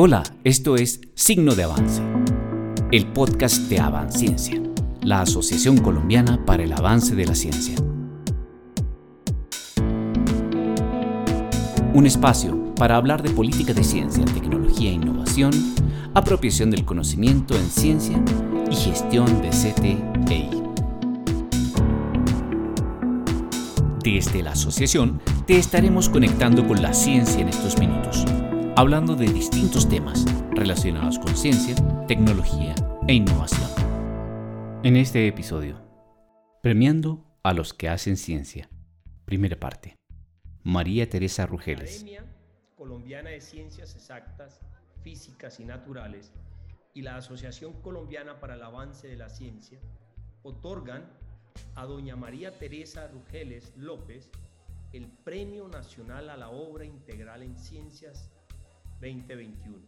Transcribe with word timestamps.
Hola, 0.00 0.22
esto 0.44 0.76
es 0.76 1.00
Signo 1.16 1.56
de 1.56 1.64
Avance, 1.64 2.00
el 2.92 3.08
podcast 3.08 3.62
de 3.62 3.80
Avanciencia, 3.80 4.62
la 5.02 5.22
Asociación 5.22 5.78
Colombiana 5.78 6.46
para 6.46 6.62
el 6.62 6.72
Avance 6.72 7.16
de 7.16 7.26
la 7.26 7.34
Ciencia. 7.34 7.74
Un 11.94 12.06
espacio 12.06 12.76
para 12.76 12.94
hablar 12.94 13.24
de 13.24 13.30
política 13.30 13.72
de 13.72 13.82
ciencia, 13.82 14.24
tecnología 14.26 14.90
e 14.90 14.94
innovación, 14.94 15.50
apropiación 16.14 16.70
del 16.70 16.84
conocimiento 16.84 17.56
en 17.56 17.68
ciencia 17.68 18.22
y 18.70 18.76
gestión 18.76 19.42
de 19.42 19.48
CTEI. 19.48 20.50
Desde 24.04 24.44
la 24.44 24.52
asociación 24.52 25.20
te 25.44 25.58
estaremos 25.58 26.08
conectando 26.08 26.64
con 26.68 26.80
la 26.82 26.94
ciencia 26.94 27.40
en 27.40 27.48
estos 27.48 27.76
minutos 27.80 28.24
hablando 28.78 29.16
de 29.16 29.26
distintos 29.26 29.88
temas 29.88 30.24
relacionados 30.52 31.18
con 31.18 31.36
ciencia, 31.36 31.74
tecnología 32.06 32.76
e 33.08 33.14
innovación. 33.14 33.68
En 34.84 34.96
este 34.96 35.26
episodio, 35.26 35.82
premiando 36.62 37.24
a 37.42 37.54
los 37.54 37.74
que 37.74 37.88
hacen 37.88 38.16
ciencia. 38.16 38.70
Primera 39.24 39.58
parte. 39.58 39.96
María 40.62 41.10
Teresa 41.10 41.44
Rugeles. 41.44 42.02
Academia 42.02 42.24
Colombiana 42.76 43.30
de 43.30 43.40
Ciencias 43.40 43.96
Exactas, 43.96 44.60
Físicas 45.02 45.58
y 45.58 45.64
Naturales 45.64 46.30
y 46.94 47.02
la 47.02 47.16
Asociación 47.16 47.72
Colombiana 47.82 48.38
para 48.38 48.54
el 48.54 48.62
Avance 48.62 49.08
de 49.08 49.16
la 49.16 49.28
Ciencia 49.28 49.80
otorgan 50.44 51.04
a 51.74 51.84
doña 51.84 52.14
María 52.14 52.56
Teresa 52.56 53.08
Rugeles 53.08 53.72
López 53.76 54.30
el 54.92 55.08
Premio 55.08 55.66
Nacional 55.66 56.30
a 56.30 56.36
la 56.36 56.50
Obra 56.50 56.84
Integral 56.84 57.42
en 57.42 57.58
Ciencias 57.58 58.30
2021, 59.00 59.78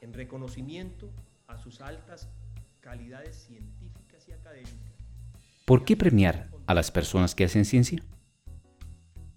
en 0.00 0.12
reconocimiento 0.12 1.08
a 1.46 1.56
sus 1.56 1.80
altas 1.80 2.28
calidades 2.80 3.46
científicas 3.46 4.26
y 4.28 4.32
académicas. 4.32 4.92
¿Por 5.64 5.84
qué 5.84 5.96
premiar 5.96 6.50
a 6.66 6.74
las 6.74 6.90
personas 6.90 7.34
que 7.34 7.44
hacen 7.44 7.64
ciencia? 7.64 8.02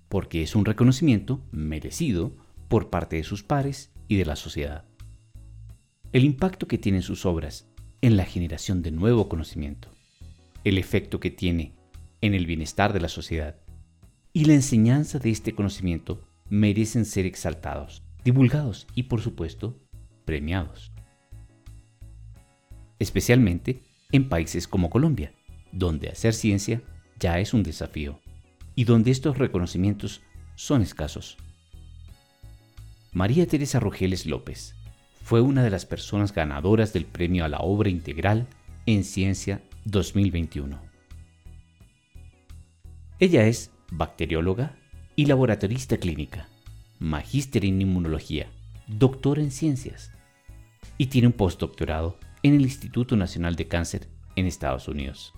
Porque 0.10 0.42
es 0.42 0.56
un 0.56 0.66
reconocimiento 0.66 1.42
merecido 1.52 2.36
por 2.68 2.90
parte 2.90 3.18
de 3.18 3.23
sus 3.23 3.44
pares 3.44 3.92
y 4.08 4.18
de 4.18 4.26
la 4.26 4.36
sociedad. 4.36 4.86
El 6.12 6.26
impacto 6.26 6.68
que 6.68 6.78
tienen 6.78 7.04
sus 7.04 7.26
obras 7.26 7.68
en 8.02 8.18
la 8.18 8.26
generación 8.26 8.82
de 8.82 8.92
nuevo 8.92 9.30
conocimiento, 9.30 9.90
el 10.64 10.78
efecto 10.78 11.20
que 11.20 11.30
tiene 11.30 11.73
en 12.22 12.34
el 12.34 12.45
bienestar 12.45 12.94
de 12.94 13.02
la 13.02 13.10
sociedad 13.10 13.58
y 14.34 14.45
la 14.45 14.54
enseñanza 14.54 15.20
de 15.20 15.30
este 15.30 15.54
conocimiento 15.54 16.22
merecen 16.50 17.06
ser 17.06 17.26
exaltados 17.26 18.04
divulgados 18.23 18.88
y 18.95 19.03
por 19.03 19.22
supuesto 19.22 19.77
premiados. 20.25 20.91
Especialmente 23.00 23.83
en 24.11 24.30
países 24.30 24.67
como 24.67 24.89
Colombia, 24.89 25.33
donde 25.72 26.09
hacer 26.09 26.33
ciencia 26.33 26.81
ya 27.19 27.39
es 27.39 27.53
un 27.53 27.64
desafío 27.64 28.19
y 28.75 28.83
donde 28.83 29.11
estos 29.11 29.38
reconocimientos 29.38 30.22
son 30.55 30.81
escasos. 30.81 31.38
María 33.11 33.47
Teresa 33.47 33.80
Rogeles 33.80 34.25
López 34.25 34.75
fue 35.23 35.42
una 35.42 35.64
de 35.64 35.69
las 35.69 35.86
personas 35.86 36.33
ganadoras 36.33 36.94
del 36.94 37.05
Premio 37.05 37.45
a 37.45 37.49
la 37.49 37.59
Obra 37.59 37.89
Integral 37.89 38.47
en 38.86 39.03
Ciencia 39.03 39.61
2021. 39.86 40.80
Ella 43.19 43.45
es 43.47 43.72
bacterióloga 43.92 44.75
y 45.16 45.25
laboratorista 45.25 45.97
clínica 45.97 46.51
magíster 47.02 47.66
en 47.66 47.82
inmunología, 47.82 48.48
doctor 48.88 49.40
en 49.40 49.50
ciencias 49.50 50.12
y 51.00 51.08
tiene 51.08 51.28
un 51.28 51.34
postdoctorado 51.34 52.20
en 52.44 52.54
el 52.54 52.62
Instituto 52.62 53.17
Nacional 53.17 53.56
de 53.56 53.67
Cáncer 53.67 54.08
en 54.36 54.45
Estados 54.45 54.88
Unidos. 54.88 55.34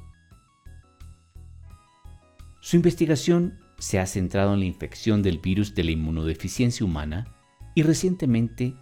Su 2.59 2.75
investigación 2.75 3.59
se 3.79 3.97
ha 3.97 4.05
centrado 4.05 4.53
en 4.53 4.59
la 4.59 4.65
infección 4.65 5.23
del 5.23 5.39
virus 5.39 5.73
de 5.73 5.85
la 5.85 5.91
inmunodeficiencia 5.91 6.85
humana 6.85 7.33
y 7.75 7.83
recientemente 7.83 8.75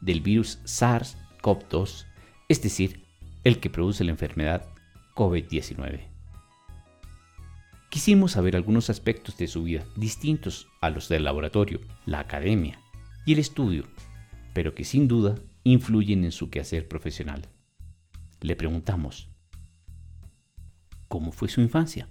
del 0.00 0.20
virus 0.20 0.60
SARS-CoV-2, 0.64 2.06
es 2.48 2.62
decir, 2.62 3.04
el 3.42 3.58
que 3.58 3.68
produce 3.68 4.04
la 4.04 4.12
enfermedad 4.12 4.68
COVID-19. 5.16 6.17
Quisimos 7.98 8.30
saber 8.30 8.54
algunos 8.54 8.90
aspectos 8.90 9.36
de 9.38 9.48
su 9.48 9.64
vida 9.64 9.84
distintos 9.96 10.68
a 10.80 10.88
los 10.88 11.08
del 11.08 11.24
laboratorio, 11.24 11.80
la 12.06 12.20
academia 12.20 12.78
y 13.26 13.32
el 13.32 13.40
estudio, 13.40 13.88
pero 14.54 14.72
que 14.72 14.84
sin 14.84 15.08
duda 15.08 15.34
influyen 15.64 16.22
en 16.22 16.30
su 16.30 16.48
quehacer 16.48 16.86
profesional. 16.86 17.48
Le 18.40 18.54
preguntamos, 18.54 19.28
¿cómo 21.08 21.32
fue 21.32 21.48
su 21.48 21.60
infancia? 21.60 22.08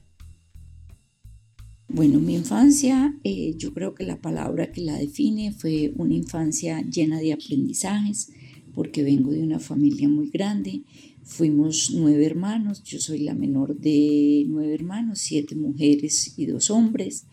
Bueno, 1.88 2.20
mi 2.20 2.36
infancia, 2.36 3.18
eh, 3.24 3.54
yo 3.56 3.74
creo 3.74 3.96
que 3.96 4.04
la 4.04 4.20
palabra 4.20 4.74
que 4.74 4.82
la 4.82 4.98
define 4.98 5.54
fue 5.54 5.94
una 5.96 6.16
infancia 6.16 6.82
llena 6.82 7.18
de 7.20 7.32
aprendizajes, 7.32 8.34
porque 8.78 9.02
vengo 9.02 9.32
de 9.32 9.42
una 9.42 9.58
familia 9.58 10.08
muy 10.08 10.30
grande. 10.30 10.84
Fuimos 11.24 11.90
nueve 11.96 12.24
hermanos, 12.28 12.84
yo 12.84 13.00
soy 13.00 13.18
la 13.22 13.34
menor 13.34 13.76
de 13.76 14.46
nueve 14.48 14.76
hermanos, 14.76 15.18
siete 15.18 15.56
mujeres 15.56 16.38
y 16.38 16.46
dos 16.46 16.70
hombres. 16.70 17.26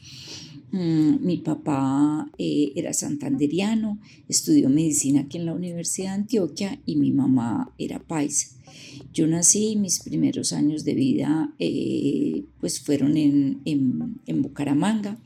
Mm, 0.75 1.25
mi 1.25 1.37
papá 1.37 2.29
eh, 2.37 2.73
era 2.75 2.93
santanderiano, 2.93 4.01
estudió 4.29 4.69
medicina 4.69 5.21
aquí 5.21 5.39
en 5.39 5.47
la 5.47 5.55
Universidad 5.55 6.09
de 6.09 6.23
Antioquia 6.23 6.81
y 6.85 6.97
mi 6.97 7.13
mamá 7.13 7.73
era 7.79 8.01
paisa. 8.01 8.49
Yo 9.13 9.29
nací, 9.29 9.77
mis 9.77 10.01
primeros 10.01 10.53
años 10.53 10.85
de 10.85 10.95
vida 10.95 11.55
eh, 11.61 12.43
pues 12.59 12.81
fueron 12.81 13.17
en, 13.17 13.61
en, 13.65 14.43
Bucaramanga, 14.43 15.17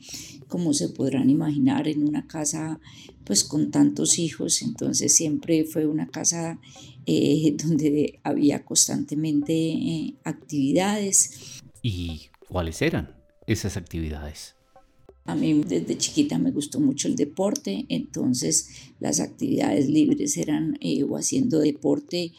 como 0.47 0.71
se 0.75 0.89
podrán 0.89 1.31
imaginar, 1.31 1.87
en 1.87 2.07
una 2.07 2.27
casa 2.27 2.79
pues 3.23 3.43
con 3.43 3.71
tantos 3.71 4.19
hijos, 4.19 4.61
entonces 4.61 5.15
siempre 5.15 5.63
fue 5.63 5.87
una 5.87 6.09
casa 6.09 6.59
eh, 7.07 7.55
donde 7.63 8.19
había 8.21 8.63
constantemente 8.63 10.13
actividades. 10.23 11.63
¿Y 11.81 12.29
cuáles 12.47 12.83
eran 12.83 13.15
esas 13.47 13.77
actividades? 13.77 14.58
A 15.29 15.35
mí 15.35 15.61
desde 15.63 15.95
chiquita 15.95 16.39
me 16.39 16.49
gustó 16.49 16.79
mucho 16.79 17.07
el 17.07 17.15
deporte, 17.15 17.85
entonces 17.87 18.91
las 18.99 19.19
actividades 19.19 19.87
libres 19.87 20.35
eran 20.37 20.79
eh, 20.81 21.03
o 21.03 21.17
haciendo 21.17 21.59
deporte 21.59 22.31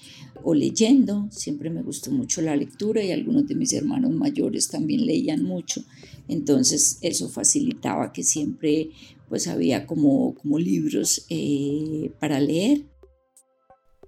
o 0.43 0.55
leyendo. 0.55 1.29
Siempre 1.31 1.71
me 1.71 1.83
gustó 1.83 2.11
mucho 2.11 2.43
la 2.43 2.57
lectura 2.57 3.01
y 3.01 3.13
algunos 3.13 3.47
de 3.47 3.55
mis 3.55 3.73
hermanos 3.75 4.11
mayores 4.11 4.67
también 4.67 5.07
leían 5.07 5.45
mucho. 5.45 5.85
Entonces 6.27 6.99
eso 7.01 7.29
facilitaba 7.29 8.13
que 8.13 8.25
siempre 8.25 8.91
pues 9.29 9.47
había 9.47 9.87
como, 9.87 10.35
como 10.35 10.59
libros 10.59 11.27
eh, 11.31 12.11
para 12.19 12.41
leer. 12.41 12.87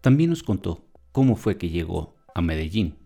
También 0.00 0.30
nos 0.30 0.42
contó 0.42 0.84
cómo 1.12 1.36
fue 1.36 1.56
que 1.56 1.70
llegó 1.70 2.16
a 2.34 2.42
Medellín. 2.42 3.01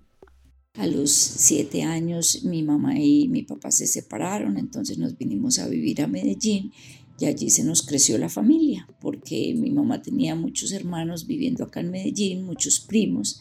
A 0.76 0.87
los 0.87 1.10
siete 1.10 1.82
años 1.82 2.44
mi 2.44 2.62
mamá 2.62 2.98
y 3.00 3.28
mi 3.28 3.42
papá 3.42 3.70
se 3.70 3.87
separaron, 3.87 4.59
entonces 4.59 4.98
nos 4.98 5.16
vinimos 5.16 5.59
a 5.59 5.69
vivir 5.69 6.03
a 6.03 6.06
Medellín 6.06 6.72
y 7.19 7.25
allí 7.25 7.48
se 7.48 7.64
nos 7.64 7.82
creció 7.82 8.19
la 8.19 8.28
familia, 8.28 8.87
porque 9.00 9.54
mi 9.56 9.70
mamá 9.70 10.03
tenía 10.03 10.34
muchos 10.34 10.72
hermanos 10.72 11.26
viviendo 11.26 11.64
acá 11.64 11.81
en 11.81 11.91
Medellín, 11.91 12.44
muchos 12.44 12.81
primos. 12.81 13.41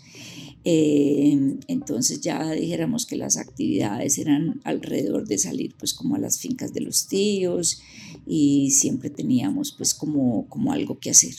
Eh, 0.63 1.57
entonces 1.68 2.22
ya 2.22 2.51
dijéramos 2.51 3.06
que 3.06 3.18
las 3.18 3.38
actividades 3.38 4.17
eran 4.17 4.62
alrededor 4.63 5.28
de 5.28 5.38
salir 5.38 5.75
pues 5.78 5.94
como 5.94 6.16
a 6.16 6.19
las 6.19 6.40
fincas 6.40 6.73
de 6.73 6.81
los 6.81 7.07
tíos 7.07 7.82
y 8.26 8.72
siempre 8.72 9.09
teníamos 9.09 9.73
pues 9.78 9.93
como, 9.93 10.47
como 10.47 10.72
algo 10.72 10.97
que 10.99 11.11
hacer. 11.11 11.35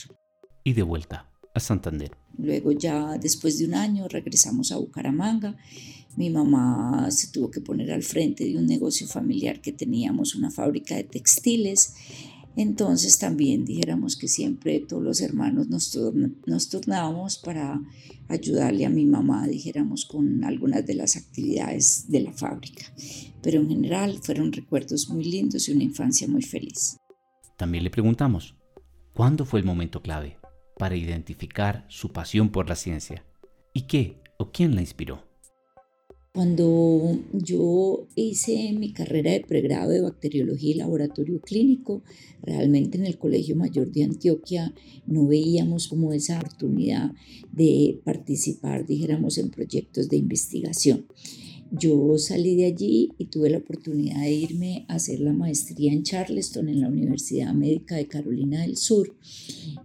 Y 0.63 0.73
de 0.73 0.83
vuelta 0.83 1.29
a 1.57 1.59
Santander. 1.59 2.11
Luego 2.37 2.71
ya 2.71 3.17
después 3.17 3.59
de 3.59 3.65
un 3.65 3.73
año 3.73 4.07
regresamos 4.07 4.71
a 4.71 4.77
Bucaramanga. 4.77 5.57
Mi 6.15 6.29
mamá 6.29 7.09
se 7.11 7.27
tuvo 7.27 7.51
que 7.51 7.61
poner 7.61 7.91
al 7.91 8.03
frente 8.03 8.45
de 8.45 8.57
un 8.57 8.65
negocio 8.65 9.07
familiar 9.07 9.61
que 9.61 9.71
teníamos, 9.71 10.35
una 10.35 10.49
fábrica 10.49 10.95
de 10.95 11.03
textiles. 11.03 11.93
Entonces 12.55 13.19
también 13.19 13.65
dijéramos 13.65 14.15
que 14.15 14.27
siempre 14.27 14.79
todos 14.79 15.03
los 15.03 15.21
hermanos 15.21 15.67
nos, 15.67 15.95
nos 16.47 16.69
turnábamos 16.69 17.37
para 17.37 17.79
ayudarle 18.27 18.85
a 18.85 18.89
mi 18.89 19.05
mamá, 19.05 19.47
dijéramos, 19.47 20.05
con 20.05 20.43
algunas 20.43 20.83
de 20.85 20.95
las 20.95 21.15
actividades 21.17 22.05
de 22.07 22.21
la 22.21 22.33
fábrica. 22.33 22.85
Pero 23.43 23.61
en 23.61 23.69
general 23.69 24.19
fueron 24.23 24.51
recuerdos 24.51 25.07
muy 25.09 25.23
lindos 25.23 25.69
y 25.69 25.73
una 25.73 25.83
infancia 25.83 26.27
muy 26.27 26.41
feliz. 26.41 26.97
También 27.57 27.83
le 27.83 27.91
preguntamos, 27.91 28.55
¿cuándo 29.13 29.45
fue 29.45 29.59
el 29.59 29.65
momento 29.65 30.01
clave? 30.01 30.37
Para 30.77 30.95
identificar 30.95 31.85
su 31.89 32.09
pasión 32.09 32.49
por 32.49 32.69
la 32.69 32.75
ciencia. 32.75 33.23
¿Y 33.73 33.81
qué 33.81 34.17
o 34.37 34.51
quién 34.51 34.75
la 34.75 34.81
inspiró? 34.81 35.27
Cuando 36.33 37.17
yo 37.33 38.07
hice 38.13 38.71
mi 38.73 38.93
carrera 38.93 39.31
de 39.31 39.39
pregrado 39.41 39.89
de 39.89 40.01
bacteriología 40.01 40.75
y 40.75 40.77
laboratorio 40.77 41.41
clínico, 41.41 42.03
realmente 42.43 42.99
en 42.99 43.07
el 43.07 43.17
Colegio 43.17 43.55
Mayor 43.55 43.91
de 43.91 44.03
Antioquia 44.03 44.71
no 45.07 45.25
veíamos 45.25 45.87
como 45.87 46.13
esa 46.13 46.37
oportunidad 46.37 47.11
de 47.51 47.99
participar, 48.03 48.85
dijéramos, 48.85 49.39
en 49.39 49.49
proyectos 49.49 50.09
de 50.09 50.17
investigación. 50.17 51.07
Yo 51.71 52.17
salí 52.17 52.55
de 52.55 52.65
allí 52.65 53.11
y 53.17 53.25
tuve 53.25 53.49
la 53.49 53.57
oportunidad 53.57 54.21
de 54.21 54.31
irme 54.31 54.85
a 54.87 54.95
hacer 54.95 55.19
la 55.19 55.33
maestría 55.33 55.91
en 55.91 56.03
Charleston, 56.03 56.69
en 56.69 56.81
la 56.81 56.87
Universidad 56.87 57.53
Médica 57.53 57.95
de 57.95 58.07
Carolina 58.07 58.61
del 58.61 58.77
Sur. 58.77 59.15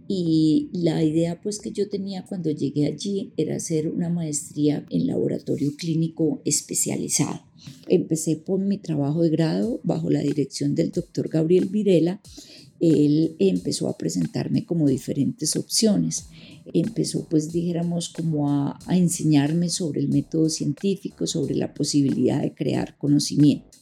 Y 0.07 0.69
la 0.71 1.03
idea 1.03 1.41
pues 1.41 1.59
que 1.59 1.71
yo 1.71 1.89
tenía 1.89 2.25
cuando 2.25 2.51
llegué 2.51 2.85
allí 2.85 3.31
era 3.37 3.55
hacer 3.55 3.89
una 3.89 4.09
maestría 4.09 4.85
en 4.89 5.07
laboratorio 5.07 5.75
clínico 5.75 6.41
especializado. 6.45 7.41
Empecé 7.87 8.35
por 8.37 8.59
mi 8.59 8.77
trabajo 8.77 9.21
de 9.21 9.29
grado 9.29 9.79
bajo 9.83 10.09
la 10.09 10.21
dirección 10.21 10.75
del 10.75 10.91
doctor 10.91 11.29
Gabriel 11.29 11.65
Virela 11.65 12.21
él 12.83 13.35
empezó 13.39 13.87
a 13.87 13.97
presentarme 13.97 14.65
como 14.65 14.87
diferentes 14.87 15.55
opciones. 15.55 16.27
Empezó, 16.73 17.27
pues 17.29 17.51
dijéramos, 17.51 18.09
como 18.09 18.49
a, 18.49 18.77
a 18.85 18.97
enseñarme 18.97 19.69
sobre 19.69 20.01
el 20.01 20.09
método 20.09 20.49
científico, 20.49 21.25
sobre 21.25 21.55
la 21.55 21.73
posibilidad 21.73 22.41
de 22.41 22.53
crear 22.53 22.97
conocimiento. 22.97 23.77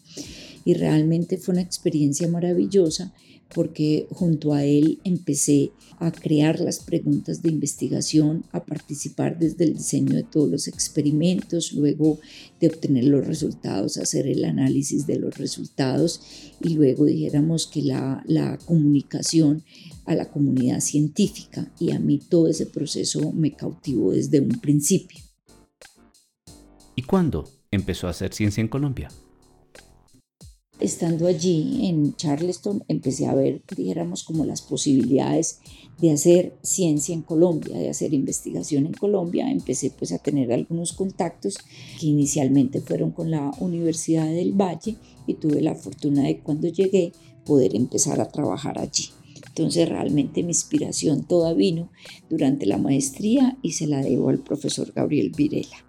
Y 0.65 0.73
realmente 0.75 1.37
fue 1.37 1.53
una 1.53 1.61
experiencia 1.61 2.27
maravillosa 2.27 3.13
porque 3.53 4.07
junto 4.11 4.53
a 4.53 4.63
él 4.63 4.99
empecé 5.03 5.71
a 5.99 6.11
crear 6.11 6.59
las 6.59 6.79
preguntas 6.79 7.41
de 7.41 7.49
investigación, 7.49 8.45
a 8.51 8.63
participar 8.65 9.37
desde 9.37 9.65
el 9.65 9.73
diseño 9.73 10.15
de 10.15 10.23
todos 10.23 10.49
los 10.49 10.67
experimentos, 10.67 11.73
luego 11.73 12.19
de 12.59 12.67
obtener 12.67 13.05
los 13.05 13.27
resultados, 13.27 13.97
hacer 13.97 14.27
el 14.27 14.45
análisis 14.45 15.05
de 15.05 15.17
los 15.17 15.37
resultados 15.37 16.21
y 16.61 16.69
luego 16.69 17.05
dijéramos 17.05 17.67
que 17.67 17.81
la, 17.83 18.23
comunicación 18.65 19.63
a 20.05 20.15
la 20.15 20.29
comunidad 20.29 20.79
científica 20.79 21.71
y 21.79 21.91
a 21.91 21.99
mí 21.99 22.19
todo 22.19 22.47
ese 22.47 22.65
proceso 22.65 23.31
me 23.31 23.53
cautivó 23.53 24.11
desde 24.11 24.39
un 24.39 24.59
principio. 24.59 25.19
¿Y 26.95 27.03
cuándo 27.03 27.49
empezó 27.69 28.07
a 28.07 28.11
hacer 28.11 28.33
ciencia 28.33 28.61
en 28.61 28.67
Colombia? 28.67 29.09
Estando 30.81 31.27
allí 31.27 31.87
en 31.87 32.15
Charleston 32.15 32.83
empecé 32.87 33.27
a 33.27 33.35
ver, 33.35 33.61
dijéramos, 33.75 34.23
como 34.23 34.45
las 34.45 34.61
posibilidades 34.61 35.59
de 35.99 36.11
hacer 36.11 36.57
ciencia 36.63 37.13
en 37.13 37.21
Colombia, 37.21 37.77
de 37.77 37.89
hacer 37.89 38.13
investigación 38.13 38.87
en 38.87 38.93
Colombia. 38.93 39.49
Empecé 39.49 39.91
pues 39.91 40.11
a 40.11 40.17
tener 40.17 40.51
algunos 40.51 40.93
contactos 40.93 41.57
que 41.99 42.07
inicialmente 42.07 42.81
fueron 42.81 43.11
con 43.11 43.31
la 43.31 43.51
Universidad 43.59 44.25
del 44.25 44.53
Valle 44.53 44.97
y 45.27 45.35
tuve 45.35 45.61
la 45.61 45.75
fortuna 45.75 46.23
de 46.23 46.39
cuando 46.39 46.67
llegué 46.67 47.11
poder 47.45 47.75
empezar 47.75 48.19
a 48.19 48.29
trabajar 48.29 48.79
allí. 48.79 49.09
Entonces 49.47 49.87
realmente 49.87 50.43
mi 50.43 50.49
inspiración 50.49 51.23
toda 51.23 51.53
vino 51.53 51.89
durante 52.29 52.65
la 52.65 52.77
maestría 52.77 53.57
y 53.61 53.73
se 53.73 53.85
la 53.85 54.01
debo 54.01 54.29
al 54.29 54.39
profesor 54.39 54.91
Gabriel 54.93 55.31
Virela. 55.35 55.85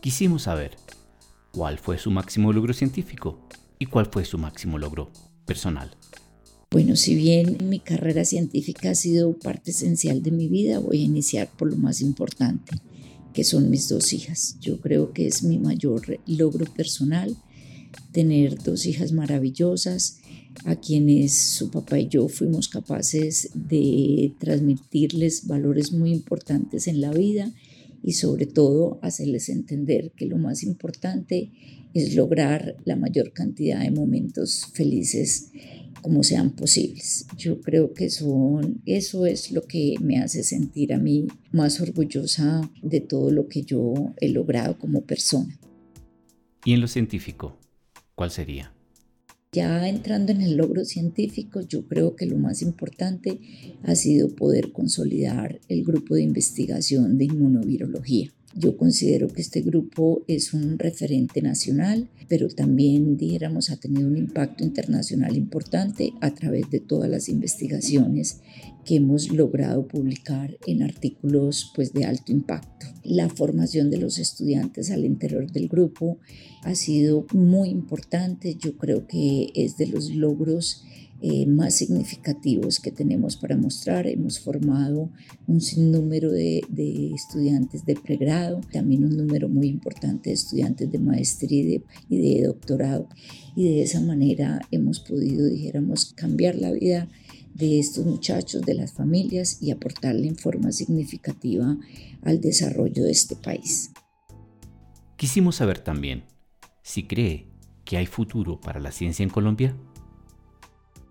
Quisimos 0.00 0.42
saber 0.42 0.87
¿Cuál 1.52 1.78
fue 1.78 1.98
su 1.98 2.10
máximo 2.10 2.52
logro 2.52 2.74
científico? 2.74 3.40
¿Y 3.78 3.86
cuál 3.86 4.06
fue 4.06 4.24
su 4.24 4.38
máximo 4.38 4.78
logro 4.78 5.10
personal? 5.46 5.90
Bueno, 6.70 6.96
si 6.96 7.14
bien 7.14 7.56
mi 7.64 7.80
carrera 7.80 8.24
científica 8.24 8.90
ha 8.90 8.94
sido 8.94 9.32
parte 9.38 9.70
esencial 9.70 10.22
de 10.22 10.30
mi 10.30 10.48
vida, 10.48 10.78
voy 10.78 11.00
a 11.00 11.04
iniciar 11.04 11.48
por 11.56 11.70
lo 11.70 11.76
más 11.76 12.02
importante, 12.02 12.76
que 13.32 13.44
son 13.44 13.70
mis 13.70 13.88
dos 13.88 14.12
hijas. 14.12 14.58
Yo 14.60 14.78
creo 14.80 15.12
que 15.12 15.26
es 15.26 15.42
mi 15.42 15.58
mayor 15.58 16.20
logro 16.26 16.66
personal 16.66 17.34
tener 18.12 18.62
dos 18.62 18.84
hijas 18.84 19.12
maravillosas 19.12 20.18
a 20.66 20.76
quienes 20.76 21.32
su 21.32 21.70
papá 21.70 21.98
y 21.98 22.08
yo 22.08 22.28
fuimos 22.28 22.68
capaces 22.68 23.50
de 23.54 24.34
transmitirles 24.38 25.46
valores 25.46 25.92
muy 25.92 26.12
importantes 26.12 26.86
en 26.86 27.00
la 27.00 27.12
vida 27.12 27.50
y 28.02 28.12
sobre 28.12 28.46
todo 28.46 28.98
hacerles 29.02 29.48
entender 29.48 30.12
que 30.16 30.26
lo 30.26 30.38
más 30.38 30.62
importante 30.62 31.50
es 31.94 32.14
lograr 32.14 32.76
la 32.84 32.96
mayor 32.96 33.32
cantidad 33.32 33.80
de 33.80 33.90
momentos 33.90 34.66
felices 34.72 35.50
como 36.02 36.22
sean 36.22 36.50
posibles. 36.54 37.26
Yo 37.36 37.60
creo 37.60 37.92
que 37.92 38.08
son, 38.10 38.82
eso 38.86 39.26
es 39.26 39.50
lo 39.50 39.62
que 39.62 39.96
me 40.00 40.18
hace 40.18 40.42
sentir 40.42 40.92
a 40.92 40.98
mí 40.98 41.26
más 41.50 41.80
orgullosa 41.80 42.70
de 42.82 43.00
todo 43.00 43.30
lo 43.30 43.48
que 43.48 43.62
yo 43.62 44.14
he 44.20 44.28
logrado 44.28 44.78
como 44.78 45.02
persona. 45.02 45.58
¿Y 46.64 46.74
en 46.74 46.80
lo 46.80 46.88
científico? 46.88 47.58
¿Cuál 48.14 48.30
sería? 48.30 48.72
Ya 49.50 49.88
entrando 49.88 50.32
en 50.32 50.42
el 50.42 50.56
logro 50.56 50.84
científico, 50.84 51.62
yo 51.62 51.86
creo 51.86 52.16
que 52.16 52.26
lo 52.26 52.36
más 52.36 52.60
importante 52.60 53.40
ha 53.82 53.94
sido 53.94 54.34
poder 54.34 54.72
consolidar 54.72 55.58
el 55.68 55.84
grupo 55.84 56.16
de 56.16 56.22
investigación 56.22 57.16
de 57.16 57.24
inmunovirología. 57.24 58.30
Yo 58.54 58.76
considero 58.76 59.28
que 59.28 59.42
este 59.42 59.60
grupo 59.60 60.22
es 60.26 60.54
un 60.54 60.78
referente 60.78 61.42
nacional, 61.42 62.08
pero 62.28 62.48
también, 62.48 63.16
dijéramos, 63.16 63.70
ha 63.70 63.76
tenido 63.76 64.08
un 64.08 64.16
impacto 64.16 64.64
internacional 64.64 65.36
importante 65.36 66.14
a 66.20 66.34
través 66.34 66.70
de 66.70 66.80
todas 66.80 67.10
las 67.10 67.28
investigaciones 67.28 68.40
que 68.84 68.96
hemos 68.96 69.30
logrado 69.30 69.86
publicar 69.86 70.56
en 70.66 70.82
artículos 70.82 71.72
pues, 71.74 71.92
de 71.92 72.06
alto 72.06 72.32
impacto. 72.32 72.86
La 73.04 73.28
formación 73.28 73.90
de 73.90 73.98
los 73.98 74.18
estudiantes 74.18 74.90
al 74.90 75.04
interior 75.04 75.52
del 75.52 75.68
grupo 75.68 76.18
ha 76.62 76.74
sido 76.74 77.26
muy 77.34 77.68
importante. 77.68 78.54
Yo 78.54 78.78
creo 78.78 79.06
que 79.06 79.52
es 79.54 79.76
de 79.76 79.88
los 79.88 80.10
logros 80.14 80.84
eh, 81.20 81.46
más 81.46 81.74
significativos 81.74 82.78
que 82.78 82.92
tenemos 82.92 83.36
para 83.36 83.56
mostrar. 83.56 84.06
Hemos 84.06 84.38
formado 84.38 85.10
un 85.46 85.60
sinnúmero 85.60 86.30
de, 86.30 86.62
de, 86.68 87.12
estudiantes 87.12 87.84
de 87.84 87.96
pregrado, 87.96 88.60
también 88.72 89.04
un 89.04 89.16
número 89.16 89.48
muy 89.48 89.68
importante 89.68 90.30
de 90.30 90.34
estudiantes 90.34 90.90
de 90.90 90.98
maestría 90.98 91.60
y 91.60 91.64
de, 91.64 91.82
y 92.08 92.18
de 92.18 92.46
doctorado. 92.46 93.08
Y 93.56 93.64
de 93.64 93.82
esa 93.82 94.00
manera 94.00 94.60
hemos 94.70 95.00
podido, 95.00 95.46
dijéramos, 95.46 96.12
cambiar 96.14 96.54
la 96.54 96.72
vida 96.72 97.08
de 97.54 97.80
estos 97.80 98.06
muchachos, 98.06 98.62
de 98.62 98.74
las 98.74 98.92
familias 98.92 99.60
y 99.60 99.72
aportarle 99.72 100.28
en 100.28 100.36
forma 100.36 100.70
significativa 100.70 101.76
al 102.22 102.40
desarrollo 102.40 103.02
de 103.02 103.10
este 103.10 103.34
país. 103.34 103.90
Quisimos 105.16 105.56
saber 105.56 105.80
también 105.80 106.22
si 106.82 107.08
cree 107.08 107.48
que 107.84 107.96
hay 107.96 108.06
futuro 108.06 108.60
para 108.60 108.78
la 108.78 108.92
ciencia 108.92 109.24
en 109.24 109.30
Colombia. 109.30 109.76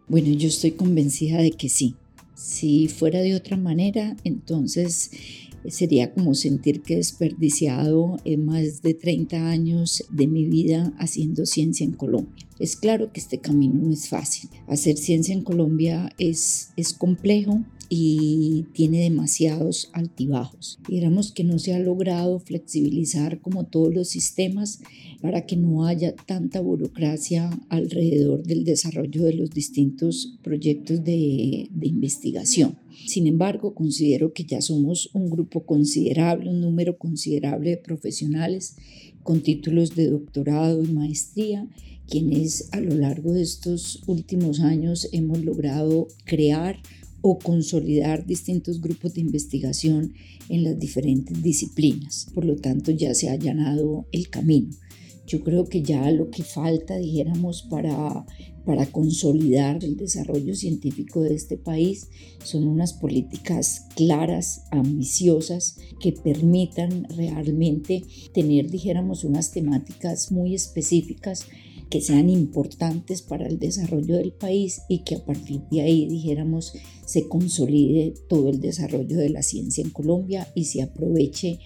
Bueno, 0.09 0.29
yo 0.29 0.47
estoy 0.47 0.71
convencida 0.71 1.41
de 1.41 1.51
que 1.51 1.67
sí. 1.67 1.95
Si 2.33 2.87
fuera 2.87 3.19
de 3.19 3.35
otra 3.35 3.57
manera, 3.57 4.15
entonces 4.23 5.11
eh, 5.65 5.71
sería 5.71 6.13
como 6.13 6.33
sentir 6.33 6.81
que 6.81 6.93
he 6.93 6.97
desperdiciado 6.97 8.17
eh, 8.23 8.37
más 8.37 8.81
de 8.81 8.93
30 8.93 9.49
años 9.49 10.05
de 10.09 10.27
mi 10.27 10.45
vida 10.45 10.93
haciendo 10.97 11.45
ciencia 11.45 11.83
en 11.83 11.91
Colombia. 11.91 12.47
Es 12.57 12.77
claro 12.77 13.11
que 13.11 13.19
este 13.19 13.39
camino 13.39 13.81
no 13.83 13.91
es 13.91 14.07
fácil. 14.07 14.49
Hacer 14.67 14.97
ciencia 14.97 15.33
en 15.33 15.43
Colombia 15.43 16.13
es, 16.17 16.69
es 16.77 16.93
complejo, 16.93 17.65
y 17.89 18.65
tiene 18.73 19.01
demasiados 19.01 19.89
altibajos. 19.93 20.79
Digamos 20.87 21.31
que 21.31 21.43
no 21.43 21.59
se 21.59 21.73
ha 21.73 21.79
logrado 21.79 22.39
flexibilizar 22.39 23.39
como 23.41 23.65
todos 23.65 23.93
los 23.93 24.09
sistemas 24.09 24.81
para 25.21 25.45
que 25.45 25.55
no 25.55 25.85
haya 25.85 26.15
tanta 26.15 26.61
burocracia 26.61 27.49
alrededor 27.69 28.43
del 28.43 28.63
desarrollo 28.63 29.23
de 29.23 29.33
los 29.33 29.49
distintos 29.49 30.37
proyectos 30.43 31.03
de, 31.03 31.69
de 31.71 31.87
investigación. 31.87 32.77
Sin 33.05 33.27
embargo, 33.27 33.73
considero 33.73 34.33
que 34.33 34.43
ya 34.43 34.61
somos 34.61 35.09
un 35.13 35.29
grupo 35.29 35.65
considerable, 35.65 36.49
un 36.49 36.61
número 36.61 36.97
considerable 36.97 37.71
de 37.71 37.77
profesionales 37.77 38.75
con 39.23 39.41
títulos 39.41 39.95
de 39.95 40.09
doctorado 40.09 40.83
y 40.83 40.87
maestría 40.87 41.67
quienes 42.07 42.69
a 42.71 42.79
lo 42.79 42.95
largo 42.95 43.33
de 43.33 43.41
estos 43.41 44.01
últimos 44.07 44.61
años 44.61 45.09
hemos 45.11 45.43
logrado 45.43 46.07
crear 46.23 46.77
o 47.21 47.39
consolidar 47.39 48.25
distintos 48.25 48.81
grupos 48.81 49.13
de 49.13 49.21
investigación 49.21 50.13
en 50.49 50.63
las 50.63 50.79
diferentes 50.79 51.41
disciplinas. 51.41 52.27
Por 52.33 52.45
lo 52.45 52.55
tanto, 52.55 52.91
ya 52.91 53.13
se 53.13 53.29
ha 53.29 53.33
allanado 53.33 54.07
el 54.11 54.29
camino. 54.29 54.69
Yo 55.27 55.43
creo 55.43 55.65
que 55.65 55.81
ya 55.81 56.09
lo 56.09 56.29
que 56.29 56.43
falta, 56.43 56.97
dijéramos, 56.97 57.63
para, 57.63 58.25
para 58.65 58.85
consolidar 58.85 59.83
el 59.83 59.97
desarrollo 59.97 60.55
científico 60.55 61.21
de 61.21 61.35
este 61.35 61.57
país 61.57 62.07
son 62.43 62.65
unas 62.65 62.93
políticas 62.93 63.87
claras, 63.95 64.63
ambiciosas, 64.71 65.79
que 65.99 66.13
permitan 66.13 67.05
realmente 67.17 68.03
tener, 68.33 68.71
dijéramos, 68.71 69.25
unas 69.25 69.51
temáticas 69.51 70.31
muy 70.31 70.55
específicas 70.55 71.45
que 71.89 72.01
sean 72.01 72.29
importantes 72.29 73.21
para 73.21 73.47
el 73.47 73.59
desarrollo 73.59 74.17
del 74.17 74.33
país 74.33 74.81
y 74.89 75.03
que 75.03 75.15
a 75.15 75.25
partir 75.25 75.61
de 75.71 75.81
ahí, 75.81 76.07
dijéramos, 76.07 76.73
se 77.05 77.27
consolide 77.27 78.13
todo 78.27 78.49
el 78.49 78.59
desarrollo 78.59 79.17
de 79.17 79.29
la 79.29 79.41
ciencia 79.41 79.83
en 79.83 79.91
Colombia 79.91 80.51
y 80.55 80.65
se 80.65 80.81
aproveche 80.81 81.59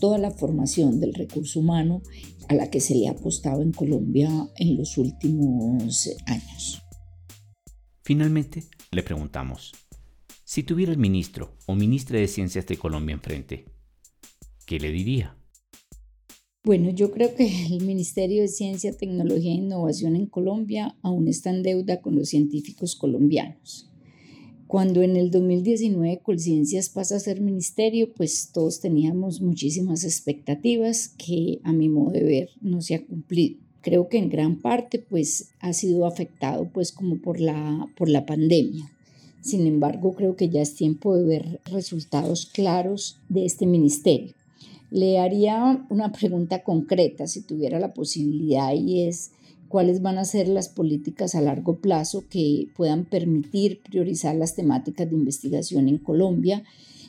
toda 0.00 0.18
la 0.18 0.30
formación 0.30 1.00
del 1.00 1.14
recurso 1.14 1.60
humano 1.60 2.02
a 2.48 2.54
la 2.54 2.70
que 2.70 2.80
se 2.80 2.94
le 2.94 3.08
ha 3.08 3.12
apostado 3.12 3.62
en 3.62 3.72
Colombia 3.72 4.30
en 4.56 4.76
los 4.76 4.98
últimos 4.98 6.08
años. 6.26 6.82
Finalmente, 8.02 8.64
le 8.92 9.02
preguntamos, 9.02 9.72
si 10.44 10.62
tuviera 10.62 10.92
el 10.92 10.98
ministro 10.98 11.56
o 11.66 11.74
ministra 11.74 12.20
de 12.20 12.28
Ciencias 12.28 12.66
de 12.66 12.76
Colombia 12.76 13.14
enfrente, 13.14 13.66
¿qué 14.64 14.78
le 14.78 14.92
diría? 14.92 15.35
Bueno, 16.66 16.90
yo 16.90 17.12
creo 17.12 17.32
que 17.32 17.46
el 17.70 17.86
Ministerio 17.86 18.42
de 18.42 18.48
Ciencia, 18.48 18.92
Tecnología 18.92 19.52
e 19.52 19.54
Innovación 19.54 20.16
en 20.16 20.26
Colombia 20.26 20.96
aún 21.00 21.28
está 21.28 21.50
en 21.50 21.62
deuda 21.62 22.00
con 22.00 22.16
los 22.16 22.30
científicos 22.30 22.96
colombianos. 22.96 23.88
Cuando 24.66 25.02
en 25.02 25.14
el 25.14 25.30
2019 25.30 26.22
Colciencias 26.24 26.88
pasa 26.88 27.14
a 27.14 27.20
ser 27.20 27.40
ministerio, 27.40 28.12
pues 28.12 28.50
todos 28.52 28.80
teníamos 28.80 29.40
muchísimas 29.40 30.02
expectativas 30.02 31.06
que 31.06 31.60
a 31.62 31.72
mi 31.72 31.88
modo 31.88 32.10
de 32.10 32.24
ver 32.24 32.50
no 32.60 32.82
se 32.82 32.96
ha 32.96 33.06
cumplido. 33.06 33.60
Creo 33.80 34.08
que 34.08 34.18
en 34.18 34.28
gran 34.28 34.60
parte 34.60 34.98
pues 34.98 35.50
ha 35.60 35.72
sido 35.72 36.04
afectado 36.04 36.68
pues 36.74 36.90
como 36.90 37.22
por 37.22 37.38
la, 37.38 37.86
por 37.96 38.08
la 38.08 38.26
pandemia. 38.26 38.90
Sin 39.40 39.68
embargo, 39.68 40.16
creo 40.16 40.34
que 40.34 40.48
ya 40.48 40.62
es 40.62 40.74
tiempo 40.74 41.16
de 41.16 41.26
ver 41.26 41.60
resultados 41.66 42.46
claros 42.46 43.20
de 43.28 43.44
este 43.44 43.66
ministerio. 43.66 44.34
Le 44.96 45.18
haría 45.18 45.86
una 45.90 46.10
pregunta 46.10 46.64
concreta 46.64 47.26
si 47.26 47.42
tuviera 47.42 47.78
la 47.78 47.92
posibilidad 47.92 48.72
y 48.72 49.02
es 49.02 49.32
cuáles 49.68 50.00
van 50.00 50.16
a 50.16 50.24
ser 50.24 50.48
las 50.48 50.70
políticas 50.70 51.34
a 51.34 51.42
largo 51.42 51.76
plazo 51.76 52.24
que 52.30 52.68
puedan 52.74 53.04
permitir 53.04 53.82
priorizar 53.82 54.34
las 54.36 54.54
temáticas 54.54 55.10
de 55.10 55.14
investigación 55.14 55.90
en 55.90 55.98
Colombia 55.98 56.64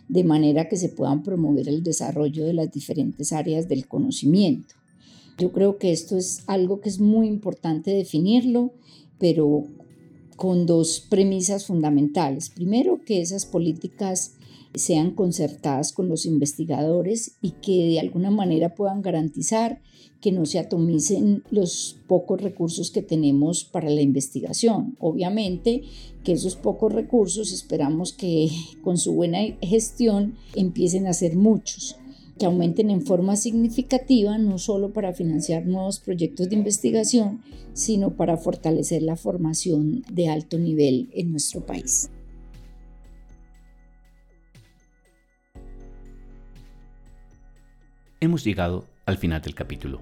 de 0.10 0.26
manera 0.26 0.68
que 0.68 0.76
se 0.76 0.90
puedan 0.90 1.24
promover 1.24 1.70
el 1.70 1.82
desarrollo 1.82 2.46
de 2.46 2.52
las 2.52 2.70
diferentes 2.74 3.32
áreas 3.32 3.70
del 3.70 3.88
conocimiento. 3.88 4.76
Yo 5.38 5.54
creo 5.54 5.78
que 5.78 5.94
esto 5.94 6.18
es 6.18 6.44
algo 6.48 6.82
que 6.82 6.90
es 6.90 7.00
muy 7.00 7.26
importante 7.26 7.92
definirlo, 7.92 8.74
pero 9.18 9.64
con 10.36 10.66
dos 10.66 11.00
premisas 11.10 11.66
fundamentales. 11.66 12.50
Primero, 12.50 13.00
que 13.06 13.22
esas 13.22 13.46
políticas 13.46 14.34
sean 14.76 15.12
concertadas 15.12 15.92
con 15.92 16.08
los 16.08 16.26
investigadores 16.26 17.38
y 17.42 17.52
que 17.52 17.88
de 17.88 18.00
alguna 18.00 18.32
manera 18.32 18.76
puedan 18.76 19.02
garantizar 19.02 19.82
que 20.22 20.32
no 20.32 20.46
se 20.46 20.60
atomicen 20.60 21.44
los 21.52 22.00
pocos 22.08 22.42
recursos 22.42 22.92
que 22.92 23.02
tenemos 23.02 23.66
para 23.66 23.90
la 23.90 24.02
investigación. 24.02 24.96
Obviamente 25.00 25.84
que 26.24 26.34
esos 26.34 26.56
pocos 26.56 26.92
recursos 26.92 27.52
esperamos 27.52 28.14
que 28.14 28.50
con 28.84 28.98
su 28.98 29.14
buena 29.14 29.40
gestión 29.62 30.36
empiecen 30.56 31.08
a 31.08 31.14
ser 31.14 31.36
muchos 31.36 31.98
que 32.38 32.46
aumenten 32.46 32.90
en 32.90 33.02
forma 33.02 33.36
significativa, 33.36 34.38
no 34.38 34.60
solo 34.60 34.94
para 34.94 35.14
financiar 35.14 35.66
nuevos 35.66 36.00
proyectos 36.00 36.50
de 36.50 36.56
investigación, 36.56 37.42
sino 37.74 38.16
para 38.16 38.38
fortalecer 38.38 39.02
la 39.02 39.16
formación 39.16 40.04
de 40.12 40.30
alto 40.30 40.60
nivel 40.60 41.10
en 41.14 41.32
nuestro 41.32 41.66
país. 41.66 42.12
Hemos 48.20 48.44
llegado 48.44 48.84
al 49.06 49.20
final 49.20 49.44
del 49.44 49.54
capítulo. 49.54 50.02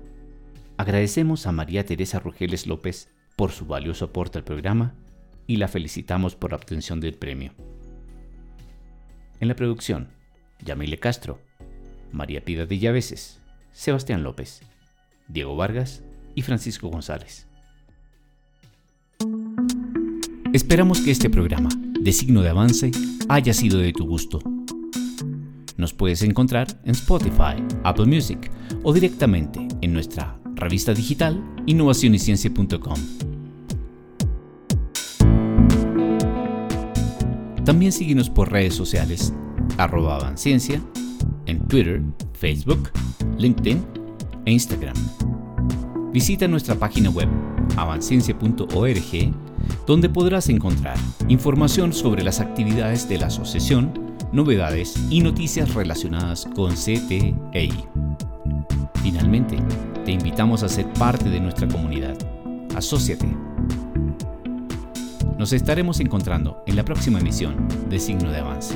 Agradecemos 0.78 1.48
a 1.48 1.52
María 1.52 1.86
Teresa 1.86 2.18
Rugeles 2.20 2.66
López 2.66 3.10
por 3.36 3.52
su 3.52 3.66
valioso 3.66 4.06
aporte 4.06 4.38
al 4.38 4.46
programa 4.46 4.96
y 5.48 5.58
la 5.58 5.68
felicitamos 5.68 6.36
por 6.36 6.52
la 6.52 6.56
obtención 6.56 7.02
del 7.02 7.16
premio. 7.16 7.52
En 9.42 9.50
la 9.50 9.56
producción, 9.58 10.08
Yamile 10.64 10.98
Castro, 10.98 11.42
María 12.14 12.40
Pida 12.46 12.66
de 12.66 12.80
Llaveses, 12.80 13.42
Sebastián 13.74 14.24
López, 14.24 14.62
Diego 15.28 15.58
Vargas 15.58 16.02
y 16.36 16.42
Francisco 16.42 16.88
González. 16.88 17.48
Esperamos 20.54 21.02
que 21.02 21.12
este 21.12 21.30
programa, 21.30 21.68
de 22.00 22.14
signo 22.14 22.42
de 22.42 22.50
avance, 22.50 22.92
haya 23.28 23.54
sido 23.54 23.80
de 23.80 23.92
tu 23.92 24.08
gusto 24.08 24.40
nos 25.78 25.94
puedes 25.94 26.22
encontrar 26.22 26.68
en 26.84 26.92
Spotify, 26.92 27.56
Apple 27.84 28.06
Music 28.06 28.52
o 28.84 28.94
directamente 28.94 29.68
en 29.82 29.94
nuestra 29.94 30.40
revista 30.56 30.94
digital 30.94 31.44
innovacionyciencia.com. 31.66 33.00
También 37.66 37.92
síguenos 37.92 38.30
por 38.30 38.52
redes 38.52 38.76
sociales, 38.76 39.34
Avanciencia, 39.78 40.82
en 41.48 41.68
Twitter, 41.68 42.02
Facebook, 42.34 42.92
LinkedIn 43.38 43.84
e 44.46 44.52
Instagram. 44.52 44.96
Visita 46.14 46.48
nuestra 46.48 46.76
página 46.76 47.10
web 47.10 47.28
avanciencia.org 47.76 49.34
donde 49.88 50.10
podrás 50.10 50.50
encontrar 50.50 50.98
información 51.28 51.92
sobre 51.92 52.24
las 52.24 52.40
actividades 52.40 53.10
de 53.10 53.18
la 53.18 53.28
asociación 53.28 54.05
novedades 54.36 54.96
y 55.10 55.22
noticias 55.22 55.74
relacionadas 55.74 56.46
con 56.56 56.74
CTEI. 56.76 57.72
Finalmente, 59.02 59.58
te 60.04 60.12
invitamos 60.12 60.62
a 60.62 60.68
ser 60.68 60.92
parte 60.94 61.30
de 61.30 61.40
nuestra 61.40 61.70
comunidad. 61.70 62.18
Asociate. 62.76 63.34
Nos 65.38 65.54
estaremos 65.54 66.02
encontrando 66.02 66.62
en 66.68 66.76
la 66.76 66.84
próxima 66.84 67.20
emisión 67.20 67.66
de 67.90 67.98
Signo 67.98 68.30
de 68.30 68.40
Avance. 68.40 68.76